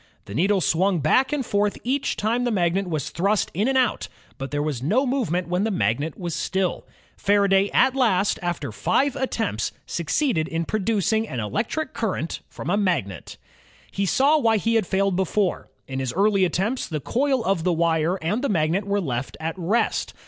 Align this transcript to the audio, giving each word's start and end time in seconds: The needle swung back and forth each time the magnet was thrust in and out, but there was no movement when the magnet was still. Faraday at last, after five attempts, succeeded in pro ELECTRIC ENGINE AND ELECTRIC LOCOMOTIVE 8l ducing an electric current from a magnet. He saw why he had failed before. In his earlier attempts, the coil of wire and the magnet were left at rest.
The 0.25 0.33
needle 0.33 0.61
swung 0.61 0.97
back 0.99 1.31
and 1.31 1.45
forth 1.45 1.77
each 1.83 2.15
time 2.15 2.43
the 2.43 2.49
magnet 2.49 2.89
was 2.89 3.11
thrust 3.11 3.51
in 3.53 3.67
and 3.67 3.77
out, 3.77 4.07
but 4.39 4.49
there 4.49 4.63
was 4.63 4.81
no 4.81 5.05
movement 5.05 5.47
when 5.47 5.63
the 5.63 5.69
magnet 5.69 6.17
was 6.17 6.33
still. 6.33 6.87
Faraday 7.17 7.69
at 7.69 7.93
last, 7.95 8.39
after 8.41 8.71
five 8.71 9.15
attempts, 9.15 9.71
succeeded 9.85 10.47
in 10.47 10.65
pro 10.65 10.79
ELECTRIC 10.79 10.95
ENGINE 11.13 11.25
AND 11.31 11.39
ELECTRIC 11.39 11.39
LOCOMOTIVE 11.39 11.39
8l 11.39 11.39
ducing 11.39 11.39
an 11.39 11.39
electric 11.39 11.93
current 11.93 12.39
from 12.49 12.69
a 12.71 12.77
magnet. 12.83 13.37
He 13.91 14.05
saw 14.07 14.39
why 14.39 14.57
he 14.57 14.73
had 14.73 14.87
failed 14.87 15.15
before. 15.15 15.69
In 15.87 15.99
his 15.99 16.13
earlier 16.13 16.47
attempts, 16.47 16.87
the 16.87 16.99
coil 16.99 17.43
of 17.45 17.63
wire 17.67 18.15
and 18.23 18.41
the 18.43 18.49
magnet 18.49 18.85
were 18.87 18.99
left 19.01 19.37
at 19.39 19.53
rest. 19.55 20.15